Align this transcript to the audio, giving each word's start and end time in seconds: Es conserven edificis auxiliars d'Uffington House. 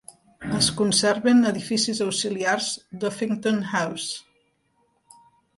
Es 0.59 0.69
conserven 0.79 1.43
edificis 1.49 2.01
auxiliars 2.07 2.71
d'Uffington 3.05 3.63
House. 3.75 5.21